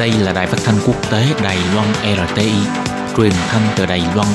[0.00, 1.88] Đây là đài phát thanh quốc tế Đài Loan
[2.28, 2.52] RTI,
[3.16, 4.28] truyền thanh từ Đài Loan.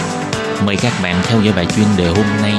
[0.65, 2.53] Mời các bạn theo dõi bài chuyên đề hôm nay.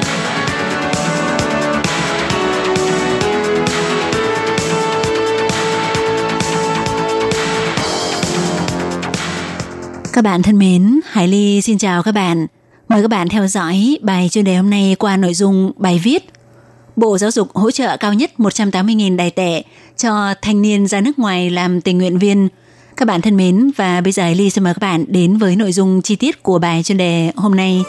[10.12, 12.46] Các bạn thân mến, Hải Ly xin chào các bạn.
[12.88, 16.24] Mời các bạn theo dõi bài chuyên đề hôm nay qua nội dung bài viết
[16.96, 19.62] Bộ Giáo dục hỗ trợ cao nhất 180.000 đài tệ
[19.96, 22.48] cho thanh niên ra nước ngoài làm tình nguyện viên.
[22.96, 25.72] Các bạn thân mến, và bây giờ Ly xin mời các bạn đến với nội
[25.72, 27.82] dung chi tiết của bài chuyên đề hôm nay.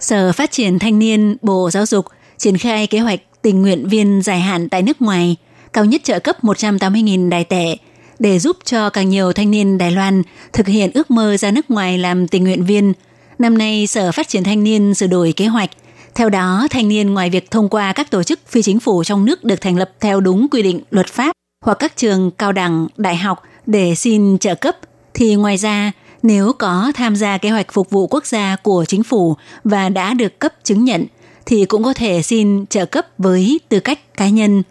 [0.00, 2.06] Sở Phát triển Thanh niên Bộ Giáo dục
[2.38, 5.36] triển khai kế hoạch tình nguyện viên dài hạn tại nước ngoài,
[5.72, 7.76] cao nhất trợ cấp 180.000 đài tệ
[8.18, 10.22] để giúp cho càng nhiều thanh niên Đài Loan
[10.52, 12.92] thực hiện ước mơ ra nước ngoài làm tình nguyện viên.
[13.38, 15.70] Năm nay, Sở Phát triển Thanh niên sửa đổi kế hoạch.
[16.18, 19.24] Theo đó, thanh niên ngoài việc thông qua các tổ chức phi chính phủ trong
[19.24, 21.32] nước được thành lập theo đúng quy định luật pháp
[21.64, 24.76] hoặc các trường cao đẳng, đại học để xin trợ cấp,
[25.14, 29.02] thì ngoài ra, nếu có tham gia kế hoạch phục vụ quốc gia của chính
[29.02, 31.06] phủ và đã được cấp chứng nhận,
[31.46, 34.62] thì cũng có thể xin trợ cấp với tư cách cá nhân.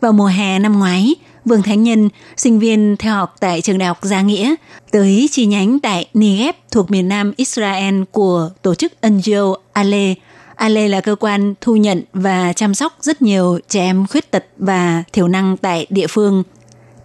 [0.00, 3.88] Vào mùa hè năm ngoái, Vương Thánh Nhân, sinh viên theo học tại trường đại
[3.88, 4.54] học Gia Nghĩa,
[4.90, 10.14] tới chi nhánh tại Negev thuộc miền nam Israel của tổ chức NGO Ale.
[10.60, 14.44] Ale là cơ quan thu nhận và chăm sóc rất nhiều trẻ em khuyết tật
[14.58, 16.42] và thiểu năng tại địa phương.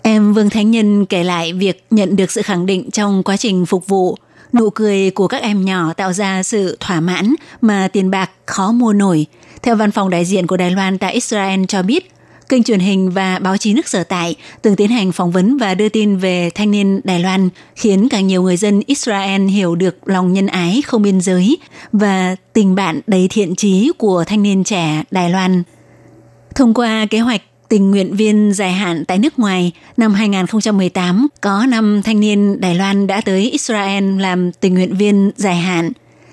[0.01, 3.65] Em Vương Thánh Nhân kể lại việc nhận được sự khẳng định trong quá trình
[3.65, 4.17] phục vụ.
[4.53, 8.71] Nụ cười của các em nhỏ tạo ra sự thỏa mãn mà tiền bạc khó
[8.71, 9.25] mua nổi.
[9.61, 12.11] Theo văn phòng đại diện của Đài Loan tại Israel cho biết,
[12.49, 15.75] kênh truyền hình và báo chí nước sở tại từng tiến hành phỏng vấn và
[15.75, 19.97] đưa tin về thanh niên Đài Loan, khiến càng nhiều người dân Israel hiểu được
[20.05, 21.57] lòng nhân ái không biên giới
[21.91, 25.63] và tình bạn đầy thiện trí của thanh niên trẻ Đài Loan.
[26.55, 31.65] Thông qua kế hoạch tình nguyện viên dài hạn tại nước ngoài, năm 2018 có
[31.69, 35.91] 5 thanh niên Đài Loan đã tới Israel làm tình nguyện viên dài hạn.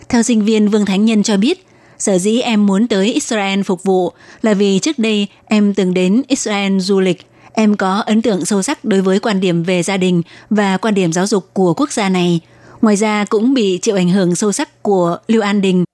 [0.08, 1.66] Theo sinh viên Vương Thánh Nhân cho biết,
[2.02, 6.22] Sở dĩ em muốn tới Israel phục vụ là vì trước đây em từng đến
[6.28, 7.26] Israel du lịch.
[7.52, 10.94] Em có ấn tượng sâu sắc đối với quan điểm về gia đình và quan
[10.94, 12.40] điểm giáo dục của quốc gia này.
[12.80, 15.84] Ngoài ra cũng bị chịu ảnh hưởng sâu sắc của Lưu An Đình.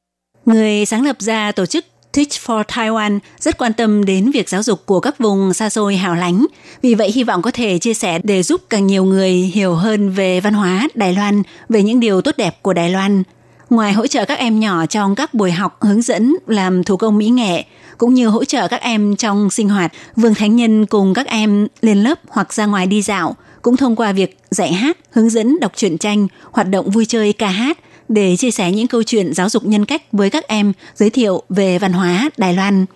[0.47, 4.63] Người sáng lập ra tổ chức Teach for Taiwan rất quan tâm đến việc giáo
[4.63, 6.47] dục của các vùng xa xôi hào lánh.
[6.83, 10.11] Vì vậy hy vọng có thể chia sẻ để giúp càng nhiều người hiểu hơn
[10.11, 13.23] về văn hóa Đài Loan, về những điều tốt đẹp của Đài Loan–
[13.71, 17.19] Ngoài hỗ trợ các em nhỏ trong các buổi học hướng dẫn làm thủ công
[17.19, 17.65] mỹ nghệ,
[17.99, 21.69] cũng như hỗ trợ các em trong sinh hoạt, Vương Thánh Nhân cùng các em
[21.81, 25.61] lên lớp hoặc ra ngoài đi dạo, cũng thông qua việc dạy hát, hướng dẫn
[25.61, 29.35] đọc truyện tranh, hoạt động vui chơi ca hát để chia sẻ những câu chuyện
[29.35, 32.87] giáo dục nhân cách với các em, giới thiệu về văn hóa Đài Loan.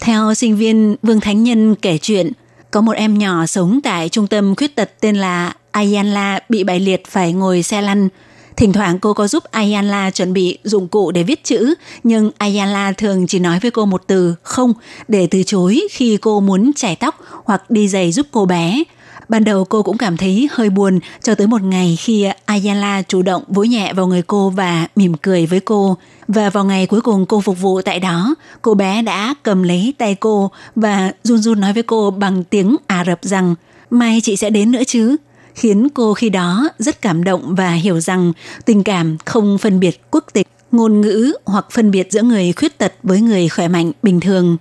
[0.00, 2.32] Theo sinh viên Vương Thánh Nhân kể chuyện,
[2.70, 6.80] có một em nhỏ sống tại trung tâm khuyết tật tên là Ayanla bị bại
[6.80, 8.08] liệt phải ngồi xe lăn,
[8.56, 12.92] Thỉnh thoảng cô có giúp Ayala chuẩn bị dụng cụ để viết chữ, nhưng Ayala
[12.92, 14.72] thường chỉ nói với cô một từ không
[15.08, 18.82] để từ chối khi cô muốn chải tóc hoặc đi giày giúp cô bé.
[19.28, 23.22] Ban đầu cô cũng cảm thấy hơi buồn cho tới một ngày khi Ayala chủ
[23.22, 25.96] động vỗ nhẹ vào người cô và mỉm cười với cô.
[26.28, 29.94] Và vào ngày cuối cùng cô phục vụ tại đó, cô bé đã cầm lấy
[29.98, 33.54] tay cô và run run nói với cô bằng tiếng Ả Rập rằng
[33.90, 35.16] mai chị sẽ đến nữa chứ
[35.54, 38.32] khiến cô khi đó rất cảm động và hiểu rằng
[38.64, 42.78] tình cảm không phân biệt quốc tịch, ngôn ngữ hoặc phân biệt giữa người khuyết
[42.78, 44.56] tật với người khỏe mạnh bình thường.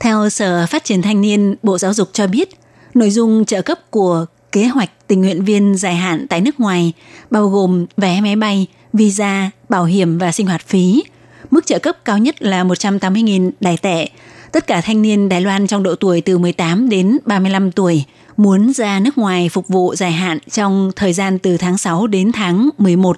[0.00, 2.48] Theo Sở Phát triển Thanh niên, Bộ Giáo dục cho biết,
[2.94, 6.92] nội dung trợ cấp của kế hoạch tình nguyện viên dài hạn tại nước ngoài
[7.30, 11.04] bao gồm vé máy bay, visa, bảo hiểm và sinh hoạt phí.
[11.50, 14.08] Mức trợ cấp cao nhất là 180.000 đài tệ.
[14.56, 18.04] Tất cả thanh niên Đài Loan trong độ tuổi từ 18 đến 35 tuổi–
[18.36, 22.32] muốn ra nước ngoài phục vụ dài hạn trong thời gian từ tháng 6 đến
[22.32, 23.16] tháng 11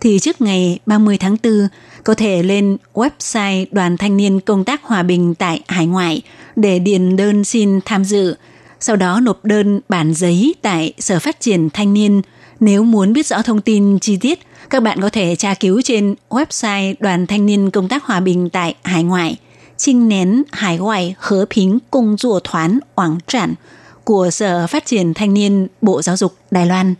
[0.00, 1.68] thì trước ngày 30 tháng 4
[2.04, 6.22] có thể lên website Đoàn Thanh niên Công tác Hòa bình tại hải ngoại
[6.56, 8.36] để điền đơn xin tham dự,
[8.80, 12.22] sau đó nộp đơn bản giấy tại Sở Phát triển Thanh niên.
[12.60, 14.38] Nếu muốn biết rõ thông tin chi tiết,
[14.70, 18.50] các bạn có thể tra cứu trên website Đoàn Thanh niên Công tác Hòa bình
[18.50, 19.36] tại hải ngoại,
[19.79, 23.55] Trinh nén hải ngoại hứa phính công 作团网站
[24.03, 26.95] của Sở Phát triển Thanh niên Bộ Giáo dục Đài Loan.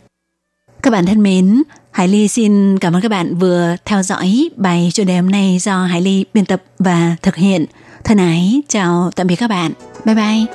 [0.82, 4.90] Các bạn thân mến, Hải Ly xin cảm ơn các bạn vừa theo dõi bài
[4.94, 7.66] chuyên đề hôm nay do Hải Ly biên tập và thực hiện.
[8.04, 9.72] Thân ái, chào tạm biệt các bạn.
[10.04, 10.46] Bye bye.